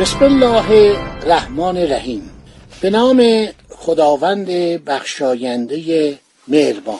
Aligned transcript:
بسم 0.00 0.24
الله 0.24 0.70
الرحمن 1.22 1.76
الرحیم. 1.76 2.30
به 2.80 2.90
نام 2.90 3.48
خداوند 3.68 4.46
بخشاینده 4.84 6.18
مهربان. 6.48 6.98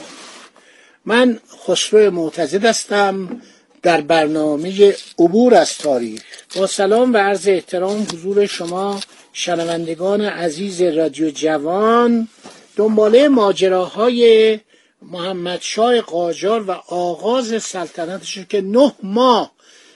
من 1.05 1.39
خسرو 1.67 2.11
معتزد 2.11 2.65
هستم 2.65 3.41
در 3.83 4.01
برنامه 4.01 4.95
عبور 5.19 5.55
از 5.55 5.79
تاریخ. 5.79 6.23
با 6.57 6.67
سلام 6.67 7.15
و 7.15 7.17
عرض 7.17 7.49
احترام 7.49 8.03
حضور 8.03 8.47
شما 8.47 9.01
شنوندگان 9.33 10.21
عزیز 10.21 10.83
رادیو 10.83 11.31
جوان 11.31 12.29
دنباله 12.77 13.29
ماجراهای 13.29 14.59
محمد 15.03 15.59
شای 15.63 16.01
قاجار 16.01 16.63
و 16.63 16.71
آغاز 16.89 17.63
سلطنتش 17.63 18.39
که 18.49 18.61
نه 18.61 18.93
ماه 19.03 19.53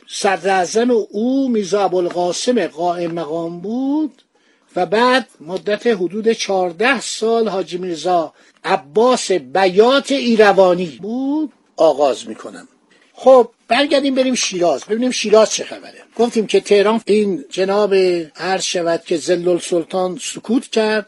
صدر 0.06 0.90
او 0.90 1.48
میرزا 1.48 1.84
ابوالقاسم 1.84 2.66
قائم 2.66 3.10
مقام 3.10 3.60
بود 3.60 4.22
و 4.76 4.86
بعد 4.86 5.28
مدت 5.40 5.86
حدود 5.86 6.32
چهارده 6.32 7.00
سال 7.00 7.48
حاجی 7.48 7.78
میرزا 7.78 8.32
عباس 8.64 9.32
بیات 9.32 10.12
ایروانی 10.12 10.98
بود. 11.02 11.52
آغاز 11.76 12.28
می‌کنم. 12.28 12.68
خب 13.12 13.50
برگردیم 13.68 14.14
بریم 14.14 14.34
شیراز. 14.34 14.84
ببینیم 14.84 15.10
شیراز 15.10 15.50
چه 15.50 15.64
خبره. 15.64 16.02
گفتیم 16.16 16.46
که 16.46 16.60
تهران 16.60 17.00
این 17.06 17.44
جناب 17.50 17.94
عرض 18.36 18.62
شود 18.62 19.02
که 19.04 19.16
زلل 19.16 19.58
سلطان 19.58 20.18
سکوت 20.22 20.66
کرد. 20.66 21.06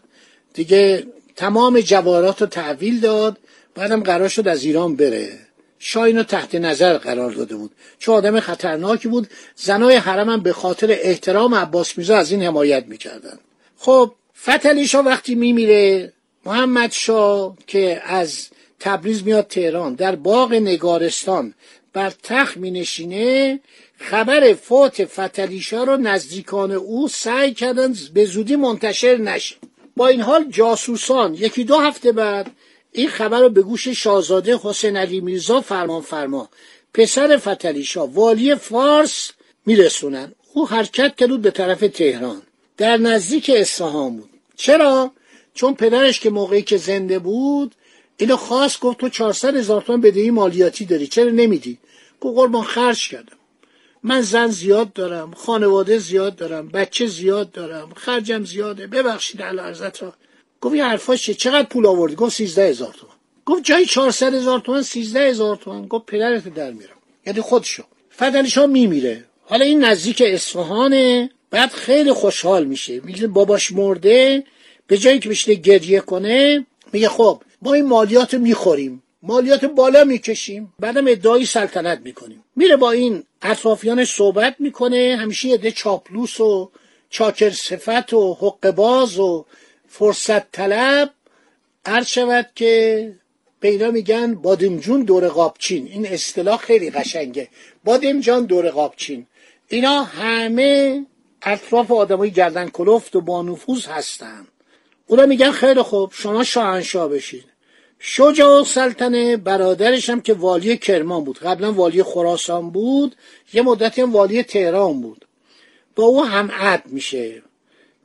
دیگه 0.55 1.07
تمام 1.37 1.81
جوارات 1.81 2.41
رو 2.41 2.47
تحویل 2.47 3.01
داد. 3.01 3.39
بعدم 3.75 4.03
قرار 4.03 4.29
شد 4.29 4.49
از 4.49 4.65
ایران 4.65 4.97
بره. 4.97 5.46
شاه 5.79 6.23
تحت 6.23 6.55
نظر 6.55 6.99
قرار 6.99 7.31
داده 7.31 7.57
بود. 7.57 7.71
چون 7.99 8.15
آدم 8.15 8.41
خطرناکی 8.41 9.09
بود. 9.09 9.29
زنای 9.57 9.97
حرم 9.97 10.31
هم 10.31 10.41
به 10.41 10.53
خاطر 10.53 10.91
احترام 10.91 11.55
عباس 11.55 11.99
میرزا 11.99 12.17
از 12.17 12.31
این 12.31 12.43
حمایت 12.43 12.85
می‌کردن 12.87 13.39
خب 13.79 14.13
فتلی 14.43 14.87
شاه 14.87 15.05
وقتی 15.05 15.35
میمیره 15.35 16.13
محمد 16.47 16.93
شاه 16.93 17.57
که 17.67 18.03
از 18.05 18.49
تبریز 18.81 19.25
میاد 19.25 19.47
تهران 19.47 19.95
در 19.95 20.17
باغ 20.17 20.53
نگارستان 20.53 21.55
بر 21.93 22.13
تخت 22.23 22.57
می 22.57 22.71
نشینه 22.71 23.61
خبر 23.99 24.55
فوت 24.55 25.05
فتلیشا 25.05 25.85
رو 25.85 25.97
نزدیکان 25.97 26.73
او 26.73 27.09
سعی 27.09 27.55
کردن 27.55 27.95
به 28.15 28.25
زودی 28.25 28.57
منتشر 28.57 29.17
نشه. 29.17 29.55
با 29.97 30.09
این 30.09 30.21
حال 30.21 30.45
جاسوسان 30.51 31.35
یکی 31.35 31.65
دو 31.65 31.79
هفته 31.79 32.13
بعد 32.13 32.51
این 32.97 33.09
خبر 33.09 33.41
رو 33.41 33.49
به 33.49 33.63
گوش 33.63 33.89
شاهزاده 33.89 34.59
حسین 34.63 34.97
علی 34.97 35.21
میرزا 35.21 35.61
فرمان 35.61 36.03
فرما. 36.03 36.49
پسر 36.95 37.37
فتلیشا 37.37 38.07
والی 38.07 38.55
فارس 38.55 39.31
میرسونن. 39.67 40.33
او 40.55 40.69
حرکت 40.69 41.17
کرد 41.17 41.43
به 41.43 41.51
طرف 41.51 41.81
تهران. 41.81 42.43
در 42.77 42.97
نزدیک 42.97 43.51
اصفهان 43.55 44.17
بود. 44.17 44.31
چرا؟ 44.57 45.13
چون 45.55 45.75
پدرش 45.75 46.21
که 46.21 46.31
موقعی 46.31 46.63
که 46.63 46.77
زنده 46.77 47.19
بود 47.19 47.75
اینو 48.17 48.37
خواست 48.37 48.81
گفت 48.81 48.99
تو 48.99 49.09
400 49.09 49.57
هزار 49.57 49.83
تومان 49.83 50.01
بدهی 50.01 50.31
مالیاتی 50.31 50.85
داری. 50.85 51.07
چرا 51.07 51.31
نمیدی؟ 51.31 51.79
گفت 52.21 52.37
قربان 52.37 52.63
خرج 52.63 53.09
کردم. 53.09 53.37
من 54.03 54.21
زن 54.21 54.47
زیاد 54.47 54.93
دارم 54.93 55.33
خانواده 55.33 55.99
زیاد 55.99 56.37
دارم 56.37 56.69
بچه 56.69 57.07
زیاد 57.07 57.51
دارم 57.51 57.93
خرجم 57.97 58.45
زیاده. 58.45 58.87
ببخشید 58.87 59.43
عرضت 59.43 60.03
را 60.03 60.15
گفت 60.61 60.75
این 60.75 60.85
حرفاش 60.85 61.31
چقدر 61.31 61.69
پول 61.69 61.87
آوردی؟ 61.87 62.15
گفت 62.15 62.37
13 62.37 62.69
هزار 62.69 62.95
تومان 62.95 63.17
گفت 63.47 63.65
جای 63.65 63.87
400 63.87 64.35
هزار 64.35 64.61
تومان 64.61 64.83
13 64.83 65.21
هزار 65.21 65.57
تومان 65.57 65.87
گفت 65.87 66.07
پدرت 66.07 66.55
در 66.55 66.71
میرم 66.71 66.97
یعنی 67.27 67.41
خودشو. 67.41 67.83
فدلی 68.11 68.67
میمیره. 68.67 69.25
حالا 69.43 69.65
این 69.65 69.85
نزدیک 69.85 70.23
اصفهانه. 70.27 71.31
بعد 71.51 71.71
خیلی 71.71 72.13
خوشحال 72.13 72.65
میشه. 72.65 73.01
میگه 73.01 73.27
باباش 73.27 73.73
مرده. 73.73 74.45
به 74.87 74.99
جایی 74.99 75.19
که 75.19 75.29
بشه 75.29 75.55
گریه 75.55 76.01
کنه 76.01 76.67
میگه 76.93 77.09
خب 77.09 77.43
ما 77.63 77.75
این 77.75 77.87
مالیات 77.87 78.35
می‌خوریم. 78.35 79.03
مالیات 79.23 79.65
بالا 79.65 80.05
می‌کشیم. 80.05 80.75
بعدم 80.79 81.09
ادعای 81.09 81.47
سلطنت 81.47 82.01
می‌کنیم. 82.05 82.45
میره 82.57 82.77
با 82.77 82.91
این 82.91 83.23
اطرافیانش 83.43 84.15
صحبت 84.15 84.57
می‌کنه. 84.59 85.17
همیشه 85.21 85.49
یه 85.49 85.71
چاپلوس 85.71 86.41
و 86.41 86.71
چاکر 87.11 87.51
صفت 87.51 88.13
و 88.13 88.35
حق 88.35 88.71
باز 88.71 89.19
و 89.19 89.45
فرصت 89.89 90.53
طلب 90.53 91.11
عرض 91.85 92.07
شود 92.07 92.47
که 92.55 93.13
اینا 93.63 93.91
میگن 93.91 94.35
بادمجون 94.35 95.03
دور 95.03 95.29
قابچین. 95.29 95.87
این 95.87 96.07
اصطلاح 96.07 96.59
خیلی 96.59 96.91
قشنگه. 96.91 97.49
بادمجان 97.85 98.45
دور 98.45 98.71
قابچین. 98.71 99.27
اینا 99.69 100.03
همه 100.03 101.07
اطراف 101.43 101.91
آدمای 101.91 102.31
گردن 102.31 102.69
کلفت 102.69 103.17
و 103.17 103.21
با 103.21 103.43
نفوذ 103.43 103.87
هستن. 103.87 104.47
اونا 105.07 105.27
میگن 105.27 105.51
خیلی 105.51 105.83
خوب 105.83 106.13
شما 106.13 106.45
شاهنشاه 106.45 107.09
بشید 107.09 107.45
شجاع 107.99 108.65
سلطنه 108.65 109.37
برادرش 109.37 110.11
هم 110.11 110.21
که 110.21 110.35
والی 110.35 110.77
کرمان 110.77 111.25
بود. 111.25 111.39
قبلا 111.39 111.73
والی 111.73 112.03
خراسان 112.03 112.71
بود 112.71 113.17
یه 113.53 113.63
مدتی 113.63 114.03
هم 114.03 114.13
والی 114.13 114.43
تهران 114.43 115.01
بود. 115.01 115.25
با 115.97 116.05
او 116.05 116.25
هم 116.25 116.51
عد 116.51 116.83
میشه. 116.87 117.43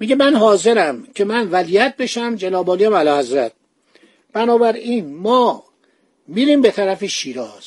میگه 0.01 0.16
من 0.16 0.35
حاضرم 0.35 1.07
که 1.16 1.25
من 1.25 1.47
ولیت 1.47 1.97
بشم 1.97 2.35
جناب 2.35 2.69
عالی 2.69 2.85
حضرت. 3.19 3.51
بنابراین 4.34 5.16
ما 5.16 5.63
میریم 6.28 6.62
به 6.62 6.72
طرف 6.72 7.06
شیراز. 7.06 7.63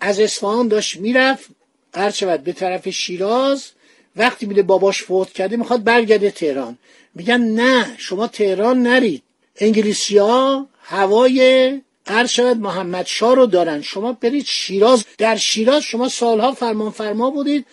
از 0.00 0.20
اصفهان 0.20 0.68
داشت 0.68 0.96
می‌رفت 0.96 1.48
هر 1.94 2.10
شود 2.10 2.44
به 2.44 2.52
طرف 2.52 2.88
شیراز 2.88 3.70
وقتی 4.16 4.46
میده 4.46 4.62
باباش 4.62 5.02
فوت 5.02 5.32
کرده 5.32 5.56
می‌خواد 5.56 5.84
برگرده 5.84 6.30
تهران. 6.30 6.78
میگن 7.14 7.40
نه 7.40 7.94
شما 7.98 8.26
تهران 8.26 8.82
نرید. 8.82 9.22
انگلیسی 9.56 10.18
ها 10.18 10.66
هوای 10.82 11.80
هر 12.06 12.26
شود 12.26 12.56
محمد 12.56 13.06
شاه 13.06 13.34
رو 13.34 13.46
دارن. 13.46 13.82
شما 13.82 14.12
برید 14.12 14.44
شیراز. 14.46 15.04
در 15.18 15.36
شیراز 15.36 15.82
شما 15.82 16.08
سالها 16.08 16.52
فرمان 16.52 16.90
فرما 16.90 17.30
بودید. 17.30 17.66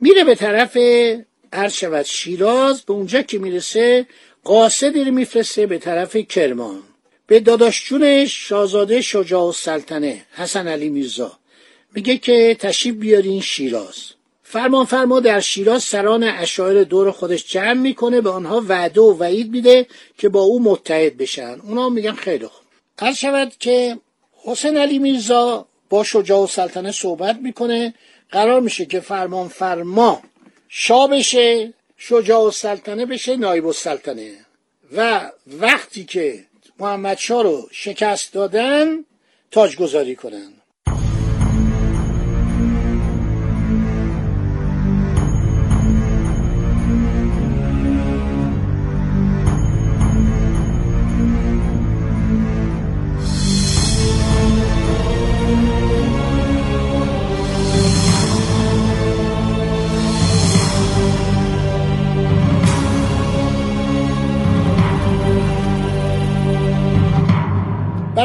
میره 0.00 0.24
به 0.24 0.34
طرف 0.34 0.76
هر 1.52 1.68
شود 1.68 2.04
شیراز 2.04 2.82
به 2.82 2.92
اونجا 2.92 3.22
که 3.22 3.38
می‌رسه 3.38 4.06
قاصدی 4.44 5.04
رو 5.04 5.10
میفرسته 5.12 5.66
به 5.66 5.78
طرف 5.78 6.16
کرمان. 6.16 6.82
به 7.26 7.40
داداشجونش 7.40 8.48
شاهزاده 8.48 9.00
شجاع 9.00 9.44
السلطنه 9.44 10.24
حسن 10.32 10.68
علی 10.68 10.88
میرزا 10.88 11.38
میگه 11.94 12.18
که 12.18 12.56
تشریف 12.60 12.94
بیارین 12.94 13.40
شیراز. 13.40 13.96
فرمان 14.42 14.84
فرما 14.84 15.20
در 15.20 15.40
شیراز 15.40 15.82
سران 15.82 16.24
اشاعر 16.24 16.84
دور 16.84 17.10
خودش 17.10 17.46
جمع 17.46 17.72
می‌کنه 17.72 18.20
به 18.20 18.30
آنها 18.30 18.64
وعده 18.68 19.00
و 19.00 19.18
وعید 19.18 19.50
میده 19.50 19.86
که 20.18 20.28
با 20.28 20.40
او 20.40 20.62
متحد 20.62 21.16
بشن. 21.16 21.60
اونا 21.60 21.88
میگن 21.88 22.12
خیلی 22.12 22.46
خوب. 22.46 22.66
هر 22.98 23.12
شود 23.12 23.52
که 23.58 23.98
حسین 24.44 24.76
علی 24.76 24.98
میرزا 24.98 25.66
با 25.90 26.04
شجاع 26.04 26.40
السلطنه 26.40 26.92
صحبت 26.92 27.36
می‌کنه. 27.42 27.94
قرار 28.30 28.60
میشه 28.60 28.86
که 28.86 29.00
فرمان 29.00 29.48
فرما 29.48 30.22
شاه 30.74 31.10
بشه 31.10 31.72
شجاع 31.96 32.40
السلطنه 32.40 33.06
بشه 33.06 33.36
نایب 33.36 33.66
السلطنه. 33.66 34.46
و 34.92 35.30
وقتی 35.46 36.04
که 36.04 36.44
محمد 36.78 37.18
شاه 37.18 37.42
رو 37.42 37.68
شکست 37.72 38.32
دادن 38.32 39.04
تاجگذاری 39.50 40.16
کنن. 40.16 40.52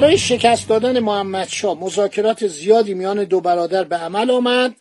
برای 0.01 0.17
شکست 0.17 0.69
دادن 0.69 0.99
محمد 0.99 1.47
شاه 1.47 1.79
مذاکرات 1.79 2.47
زیادی 2.47 2.93
میان 2.93 3.23
دو 3.23 3.41
برادر 3.41 3.83
به 3.83 3.95
عمل 3.95 4.31
آمد. 4.31 4.75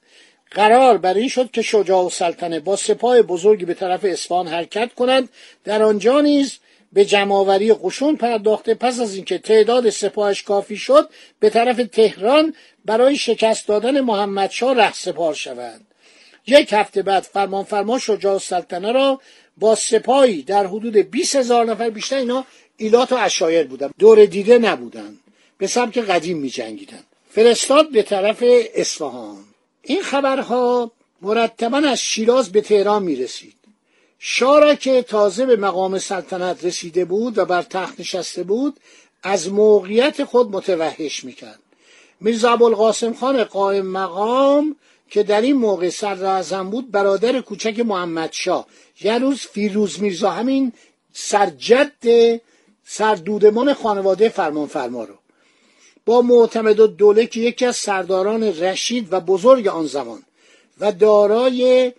قرار 0.50 0.98
بر 0.98 1.14
این 1.14 1.28
شد 1.28 1.50
که 1.50 1.62
شجاع 1.62 2.04
و 2.04 2.10
سلطنه 2.10 2.60
با 2.60 2.76
سپاه 2.76 3.22
بزرگی 3.22 3.64
به 3.64 3.74
طرف 3.74 4.04
اصفهان 4.04 4.48
حرکت 4.48 4.94
کنند. 4.94 5.28
در 5.64 5.82
آنجا 5.82 6.20
نیز 6.20 6.58
به 6.92 7.04
جمعآوری 7.04 7.72
قشون 7.72 8.16
پرداخته. 8.16 8.74
پس 8.74 9.00
از 9.00 9.14
اینکه 9.14 9.38
تعداد 9.38 9.90
سپاهش 9.90 10.42
کافی 10.42 10.76
شد 10.76 11.10
به 11.40 11.50
طرف 11.50 11.76
تهران 11.92 12.54
برای 12.84 13.16
شکست 13.16 13.68
دادن 13.68 14.00
محمدشاه 14.00 14.74
ره 14.74 14.92
سپار 14.92 15.34
شوند. 15.34 15.86
یک 16.46 16.72
هفته 16.72 17.02
بعد 17.02 17.22
فرمان 17.22 17.64
فرما 17.64 17.98
شجاع 17.98 18.38
سلطنه 18.38 18.92
را 18.92 19.20
با 19.56 19.74
سپاهی 19.74 20.42
در 20.42 20.66
حدود 20.66 20.96
20 20.96 21.36
هزار 21.36 21.64
نفر 21.64 21.90
بیشتر 21.90 22.16
اینا 22.16 22.44
ایلات 22.76 23.12
و 23.12 23.17
اشایر 23.19 23.67
بودن. 23.67 23.90
دور 23.99 24.25
دیده 24.25 24.58
نبودن. 24.58 25.19
به 25.58 25.67
سبک 25.67 25.99
قدیم 25.99 26.38
می 26.38 26.50
جنگیدن. 26.50 27.02
فرستاد 27.31 27.90
به 27.90 28.02
طرف 28.02 28.44
اصفهان. 28.75 29.44
این 29.82 30.02
خبرها 30.02 30.90
مرتبا 31.23 31.78
از 31.78 32.00
شیراز 32.00 32.52
به 32.52 32.61
تهران 32.61 33.02
می 33.02 33.17
رسید. 33.17 33.56
شاه 34.19 34.76
که 34.76 35.02
تازه 35.02 35.46
به 35.46 35.56
مقام 35.56 35.99
سلطنت 35.99 36.64
رسیده 36.64 37.05
بود 37.05 37.38
و 37.38 37.44
بر 37.44 37.62
تخت 37.62 38.00
نشسته 38.00 38.43
بود 38.43 38.81
از 39.23 39.52
موقعیت 39.52 40.25
خود 40.25 40.50
متوحش 40.50 41.25
می‌کرد 41.25 41.58
میرزا 42.20 42.52
ابوالقاسم 42.52 43.12
خان 43.12 43.44
قائم 43.44 43.87
مقام 43.87 44.76
که 45.11 45.23
در 45.23 45.40
این 45.40 45.56
موقع 45.56 45.90
صدر 45.90 46.62
بود 46.62 46.90
برادر 46.90 47.40
کوچک 47.40 47.81
محمد 47.81 48.32
شاه. 48.32 48.67
یه 49.00 49.19
روز 49.19 49.40
فیروز 49.40 50.00
میرزا 50.00 50.31
همین 50.31 50.73
سرجد 51.12 52.40
سردودمان 52.88 53.74
خانواده 53.74 54.28
فرمان 54.28 54.66
فرما 54.66 55.04
رو. 55.04 55.14
با 56.06 56.22
معتمد 56.22 56.80
و 56.80 56.86
دوله 56.86 57.26
که 57.26 57.40
یکی 57.40 57.66
از 57.66 57.76
سرداران 57.76 58.42
رشید 58.42 59.12
و 59.12 59.20
بزرگ 59.20 59.68
آن 59.68 59.86
زمان 59.86 60.22
و 60.80 60.92
دارای 60.92 61.92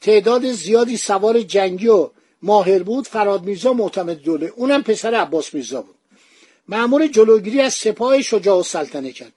تعداد 0.00 0.52
زیادی 0.52 0.96
سوار 0.96 1.42
جنگی 1.42 1.88
و 1.88 2.10
ماهر 2.42 2.82
بود 2.82 3.08
فراد 3.08 3.44
میرزا 3.44 3.72
معتمد 3.72 4.16
دوله. 4.16 4.52
اونم 4.56 4.82
پسر 4.82 5.14
عباس 5.14 5.54
میرزا 5.54 5.82
بود. 5.82 5.94
معمور 6.68 7.06
جلوگیری 7.06 7.60
از 7.60 7.74
سپاه 7.74 8.22
شجاع 8.22 8.58
و 8.58 8.62
سلطنه 8.62 9.12
کرد. 9.12 9.32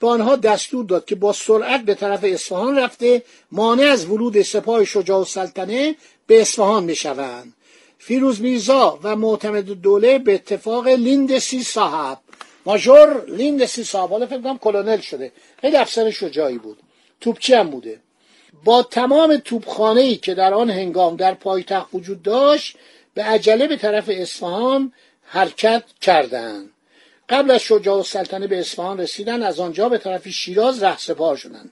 به 0.00 0.06
آنها 0.06 0.36
دستور 0.36 0.84
داد 0.84 1.04
که 1.04 1.14
با 1.14 1.32
سرعت 1.32 1.80
به 1.80 1.94
طرف 1.94 2.20
اصفهان 2.24 2.78
رفته 2.78 3.22
مانع 3.52 3.82
از 3.82 4.06
ورود 4.06 4.42
سپاه 4.42 4.84
شجاع 4.84 5.20
و 5.20 5.24
سلطنه 5.24 5.96
به 6.26 6.40
اصفهان 6.40 6.86
بشوند. 6.86 7.52
فیروز 8.04 8.40
میرزا 8.40 8.98
و 9.02 9.16
معتمد 9.16 9.64
دوله 9.64 10.18
به 10.18 10.34
اتفاق 10.34 10.88
لیندسی 10.88 11.62
صاحب. 11.62 12.18
ماژور 12.66 13.24
لیندسی 13.28 13.84
صاحب. 13.84 14.10
حالا 14.10 14.26
فکر 14.26 14.40
کنم 14.40 14.58
کلونل 14.58 15.00
شده. 15.00 15.32
خیلی 15.60 15.76
افسر 15.76 16.10
شجاعی 16.10 16.58
بود. 16.58 16.78
توپچی 17.20 17.54
هم 17.54 17.70
بوده. 17.70 18.00
با 18.64 18.82
تمام 18.82 19.36
توپخانه 19.36 20.00
ای 20.00 20.16
که 20.16 20.34
در 20.34 20.54
آن 20.54 20.70
هنگام 20.70 21.16
در 21.16 21.34
پایتخت 21.34 21.88
وجود 21.94 22.22
داشت 22.22 22.76
به 23.14 23.22
عجله 23.22 23.66
به 23.66 23.76
طرف 23.76 24.10
اصفهان 24.12 24.92
حرکت 25.22 25.84
کردند. 26.00 26.70
قبل 27.28 27.50
از 27.50 27.60
شجاع 27.60 27.96
السلطنه 27.96 28.46
به 28.46 28.60
اصفهان 28.60 29.00
رسیدن 29.00 29.42
از 29.42 29.60
آنجا 29.60 29.88
به 29.88 29.98
طرف 29.98 30.28
شیراز 30.28 30.84
سپار 30.98 31.36
شدند. 31.36 31.70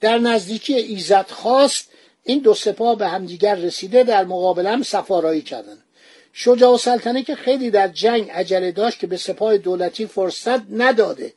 در 0.00 0.18
نزدیکی 0.18 0.74
ایزد 0.74 1.26
خواست 1.30 1.89
این 2.24 2.38
دو 2.38 2.54
سپاه 2.54 2.98
به 2.98 3.08
همدیگر 3.08 3.54
رسیده 3.54 4.04
در 4.04 4.24
مقابل 4.24 4.66
هم 4.66 4.82
سفارایی 4.82 5.42
کردند. 5.42 5.84
شجاع 6.32 6.70
السلطنه 6.70 7.22
که 7.22 7.34
خیلی 7.34 7.70
در 7.70 7.88
جنگ 7.88 8.30
عجله 8.30 8.72
داشت 8.72 8.98
که 8.98 9.06
به 9.06 9.16
سپاه 9.16 9.58
دولتی 9.58 10.06
فرصت 10.06 10.60
نداده 10.70 11.32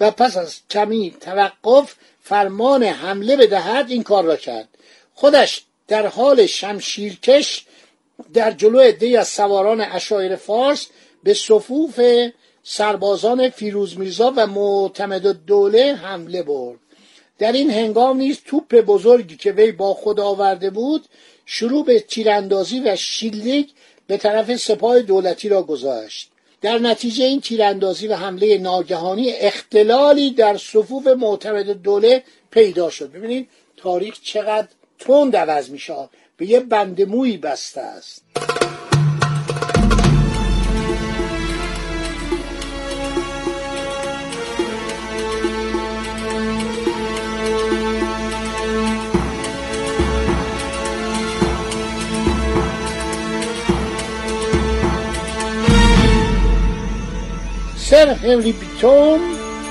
و 0.00 0.10
پس 0.10 0.36
از 0.36 0.60
کمی 0.70 1.16
توقف 1.20 1.94
فرمان 2.22 2.82
حمله 2.82 3.36
بدهد 3.36 3.90
این 3.90 4.02
کار 4.02 4.24
را 4.24 4.36
کرد. 4.36 4.68
خودش 5.14 5.64
در 5.88 6.06
حال 6.06 6.46
شمشیرکش 6.46 7.64
در 8.34 8.50
جلو 8.50 8.78
عدهای 8.78 9.16
از 9.16 9.28
سواران 9.28 9.80
اشایر 9.80 10.36
فارس 10.36 10.86
به 11.22 11.34
صفوف 11.34 12.00
سربازان 12.62 13.48
فیروز 13.48 13.98
میرزا 13.98 14.32
و 14.36 14.46
معتمد 14.46 15.26
دوله 15.46 15.94
حمله 15.94 16.42
برد. 16.42 16.78
در 17.40 17.52
این 17.52 17.70
هنگام 17.70 18.16
نیز 18.16 18.38
توپ 18.44 18.74
بزرگی 18.74 19.36
که 19.36 19.52
وی 19.52 19.72
با 19.72 19.94
خود 19.94 20.20
آورده 20.20 20.70
بود 20.70 21.04
شروع 21.46 21.84
به 21.84 22.00
تیراندازی 22.00 22.80
و 22.80 22.96
شیلیک 22.96 23.70
به 24.06 24.16
طرف 24.16 24.56
سپاه 24.56 25.02
دولتی 25.02 25.48
را 25.48 25.62
گذاشت. 25.62 26.30
در 26.60 26.78
نتیجه 26.78 27.24
این 27.24 27.40
تیراندازی 27.40 28.06
و 28.06 28.14
حمله 28.14 28.58
ناگهانی 28.58 29.30
اختلالی 29.30 30.30
در 30.30 30.56
صفوف 30.56 31.06
معتمد 31.06 31.70
دوله 31.70 32.22
پیدا 32.50 32.90
شد. 32.90 33.12
ببینید 33.12 33.48
تاریخ 33.76 34.20
چقدر 34.22 34.68
تند 34.98 35.36
عوض 35.36 35.70
میشه. 35.70 36.08
به 36.36 36.46
یه 36.46 36.60
بندمویی 36.60 37.36
بسته 37.36 37.80
است. 37.80 38.24
هنری 58.22 58.52
بیتون 58.52 59.20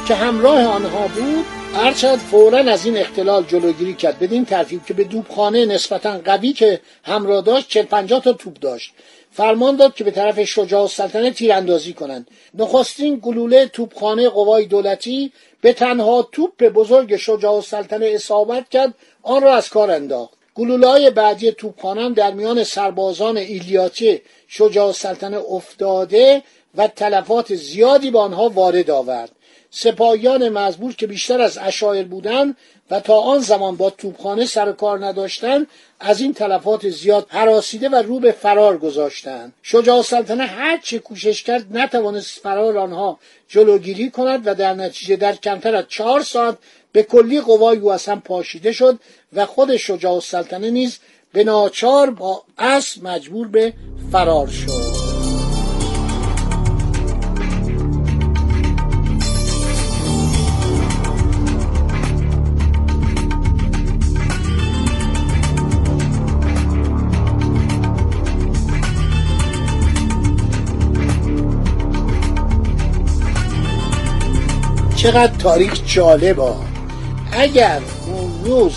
که 0.08 0.16
همراه 0.16 0.66
آنها 0.66 1.08
بود 1.08 1.46
ارشد 1.76 2.16
فورا 2.16 2.58
از 2.58 2.86
این 2.86 2.98
اختلال 2.98 3.44
جلوگیری 3.44 3.94
کرد. 3.94 4.20
بدین 4.20 4.46
ترتیب 4.46 4.86
که 4.86 4.94
به 4.94 5.04
دوبخانه 5.04 5.66
نسبتا 5.66 6.18
قوی 6.18 6.54
که 6.54 6.82
همراه 7.04 7.42
داشت 7.42 7.70
چل 7.70 7.82
پنجاه 7.82 8.22
تا 8.22 8.34
توپ 8.34 8.60
داشت. 8.60 8.94
فرمان 9.32 9.76
داد 9.76 9.96
که 9.96 10.04
به 10.04 10.12
طرف 10.12 10.44
شجاع 10.44 10.82
السلطنه 10.82 11.32
تیراندازی 11.32 11.94
کنند. 11.94 12.28
نخستین 12.54 13.20
گلوله 13.22 13.66
توپخانه 13.66 14.30
قوای 14.30 14.66
دولتی 14.66 15.32
به 15.62 15.74
تنها 15.74 16.28
توپ 16.32 16.64
بزرگ 16.64 17.16
شجاع 17.16 17.54
السلطنه 17.54 18.06
اصابت 18.06 18.70
کرد 18.70 18.94
آن 19.24 19.42
را 19.42 19.56
از 19.56 19.70
کار 19.70 19.92
انداخت. 19.92 20.34
گلوله 20.56 20.88
های 20.88 21.10
بعدی 21.10 21.52
توپخانه 21.52 22.10
در 22.10 22.32
میان 22.32 22.64
سربازان 22.64 23.38
ایلیاتی 23.38 24.22
شجاع 24.48 24.88
السلطنه 24.88 25.38
افتاده 25.38 26.44
و 26.76 26.88
تلفات 26.88 27.56
زیادی 27.56 28.12
به 28.12 28.20
آنها 28.20 28.50
وارد 28.50 28.90
آورد. 28.92 29.32
سپاهیان 29.72 30.50
مزبور 30.50 30.94
که 30.96 31.08
بیشتر 31.08 31.42
از 31.42 31.58
اشایر 31.58 32.06
بودند 32.06 32.58
و 32.92 33.00
تا 33.00 33.20
آن 33.20 33.40
زمان 33.40 33.76
با 33.76 33.90
توپخانه 33.90 34.46
سر 34.46 34.72
کار 34.72 35.06
نداشتند 35.06 35.68
از 36.00 36.22
این 36.22 36.34
تلفات 36.34 36.90
زیاد 36.90 37.26
حراسیده 37.30 37.90
و 37.90 37.96
رو 37.96 38.20
به 38.20 38.32
فرار 38.32 38.78
گذاشتند. 38.78 39.54
شجاع 39.64 40.02
سلطنه 40.02 40.46
هر 40.46 40.78
چه 40.78 41.00
کوشش 41.00 41.44
کرد 41.44 41.78
نتوانست 41.78 42.40
فرار 42.40 42.78
آنها 42.78 43.20
جلوگیری 43.48 44.10
کند 44.10 44.48
و 44.48 44.54
در 44.56 44.74
نتیجه 44.74 45.16
در 45.16 45.36
کمتر 45.36 45.76
از 45.76 45.86
چهار 45.90 46.24
ساعت 46.24 46.58
به 46.92 47.04
کلی 47.04 47.42
قوای 47.42 47.78
او 47.78 47.92
از 47.92 48.06
هم 48.06 48.22
پاشیده 48.22 48.72
شد 48.72 49.00
و 49.34 49.46
خود 49.46 49.78
شجاع 49.78 50.20
سلطنه 50.20 50.70
نیز 50.70 51.00
به 51.34 51.44
ناچار 51.44 52.10
با 52.10 52.44
اسب 52.58 53.08
مجبور 53.08 53.48
به 53.48 53.74
فرار 54.12 54.48
شد. 54.48 54.99
چقدر 75.04 75.38
تاریخ 75.38 75.82
جالب 75.86 76.40
ها 76.40 76.66
اگر 77.32 77.82
اون 78.08 78.46
روز 78.46 78.74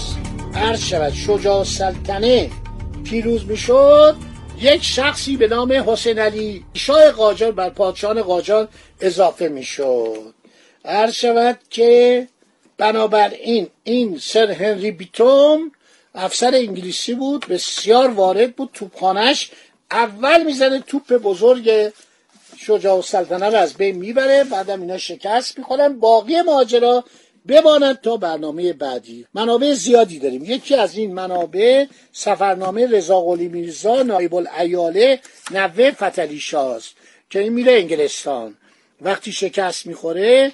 عرض 0.54 0.84
شود 0.84 1.12
شجاع 1.12 1.64
سلطنه 1.64 2.50
پیروز 3.04 3.46
می‌شد 3.46 4.16
یک 4.60 4.84
شخصی 4.84 5.36
به 5.36 5.48
نام 5.48 5.72
حسین 5.86 6.18
علی 6.18 6.64
شاه 6.74 7.10
قاجار 7.10 7.52
بر 7.52 7.70
پادشاهان 7.70 8.22
قاجار 8.22 8.68
اضافه 9.00 9.48
می‌شد. 9.48 10.34
عرض 10.84 11.14
شود 11.14 11.58
که 11.70 12.28
بنابراین 12.78 13.68
این 13.84 14.18
سر 14.18 14.50
هنری 14.50 14.90
بیتوم 14.90 15.72
افسر 16.14 16.54
انگلیسی 16.54 17.14
بود 17.14 17.46
بسیار 17.48 18.10
وارد 18.10 18.56
بود 18.56 18.70
توپخانش 18.74 19.50
اول 19.90 20.44
می‌زنه 20.44 20.80
توپ 20.86 21.12
بزرگ 21.12 21.92
شجاع 22.56 23.00
سلطنه 23.00 23.46
رو 23.46 23.56
از 23.56 23.74
بین 23.74 23.96
می‌بره. 23.96 24.44
بعدم 24.44 24.80
اینا 24.80 24.98
شکست 24.98 25.58
می‌خورن. 25.58 26.00
باقی 26.00 26.42
ماجرا 26.42 27.04
بماند 27.46 28.00
تا 28.00 28.16
برنامه 28.16 28.72
بعدی. 28.72 29.26
منابع 29.34 29.72
زیادی 29.72 30.18
داریم. 30.18 30.44
یکی 30.44 30.74
از 30.74 30.96
این 30.96 31.14
منابع 31.14 31.86
سفرنامه 32.12 32.86
رضا 32.86 33.20
قلی 33.20 33.48
میرزا 33.48 34.02
نایب 34.02 34.34
الایاله 34.34 35.20
نوه 35.50 35.90
فتلی 35.90 36.40
شاز 36.40 36.88
که 37.30 37.38
این 37.38 37.52
میره 37.52 37.72
انگلستان. 37.72 38.54
وقتی 39.00 39.32
شکست 39.32 39.86
می‌خوره 39.86 40.52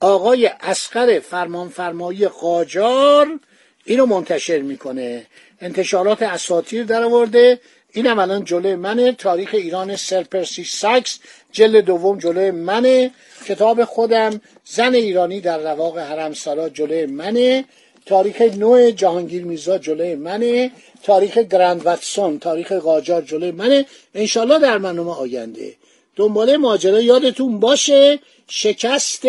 آقای 0.00 0.50
اسقر 0.60 1.18
فرمانفرمایی 1.18 2.28
قاجار 2.28 3.40
اینو 3.84 4.06
منتشر 4.06 4.58
می‌کنه. 4.58 5.26
انتشارات 5.60 6.22
اساتیر 6.22 6.84
در 6.84 7.02
آورده 7.02 7.60
اینم 7.92 8.18
الان 8.18 8.44
جلوی 8.44 8.74
منه. 8.74 9.12
تاریخ 9.12 9.50
ایران 9.52 9.96
سرپرسی 9.96 10.64
ساکس 10.64 11.18
جلد 11.52 11.84
دوم 11.84 12.18
جلوی 12.18 12.50
منه. 12.50 13.10
کتاب 13.46 13.84
خودم 13.84 14.40
زن 14.64 14.94
ایرانی 14.94 15.40
در 15.40 15.58
رواق 15.58 15.98
حرمسرا 15.98 16.68
جلوی 16.68 17.06
منه. 17.06 17.64
تاریخ 18.06 18.40
نو 18.40 18.90
جهانگیر 18.90 19.44
میرزا 19.44 19.78
جلوی 19.78 20.14
منه. 20.14 20.70
تاریخ 21.02 21.38
گرند 21.38 21.86
واتسون 21.86 22.38
تاریخ 22.38 22.72
قاجار 22.72 23.22
جلوی 23.22 23.50
منه. 23.50 23.86
انشالله 24.14 24.58
در 24.58 24.78
برنامه 24.78 25.18
آینده. 25.18 25.74
دنباله 26.16 26.56
ماجرا 26.56 27.00
یادتون 27.00 27.60
باشه. 27.60 28.18
شکست 28.48 29.26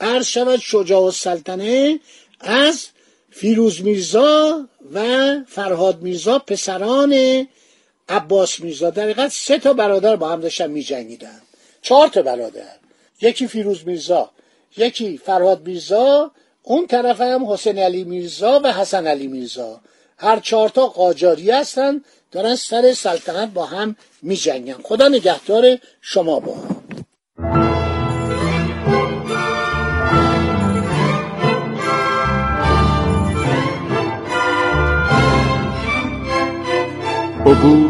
عرض 0.00 0.26
شود 0.26 0.60
شجاع 0.60 1.02
السلطنه 1.02 2.00
از 2.40 2.86
فیروز 3.30 3.82
میرزا 3.82 4.68
و 4.94 5.36
فرهاد 5.48 6.02
میرزا 6.02 6.38
پسران 6.38 7.46
عباس 8.10 8.60
میرزا 8.60 8.90
در 8.90 9.28
سه 9.28 9.58
تا 9.58 9.72
برادر 9.72 10.16
با 10.16 10.28
هم 10.28 10.40
داشتن 10.40 10.70
میجنگیدن. 10.70 11.40
چهار 11.82 12.08
تا 12.08 12.22
برادر. 12.22 12.76
یکی 13.20 13.46
فیروز 13.46 13.86
میرزا 13.86 14.30
یکی 14.76 15.18
فرهاد 15.18 15.66
میرزا 15.66 16.30
اون 16.62 16.86
طرف 16.86 17.20
هم 17.20 17.44
حسین 17.44 17.78
علی 17.78 18.04
میرزا 18.04 18.60
و 18.64 18.72
حسن 18.72 19.06
علی 19.06 19.26
میرزا. 19.26 19.80
هر 20.18 20.40
چهارتا 20.40 20.86
قاجاری 20.86 21.50
هستن 21.50 22.04
دارن 22.32 22.54
سر 22.56 22.92
سلطنت 22.92 23.50
با 23.50 23.66
هم 23.66 23.96
میجنگن. 24.22 24.76
خدا 24.82 25.08
نگهدار 25.08 25.78
شما 26.00 26.40
با. 26.40 26.56
عبور 37.46 37.89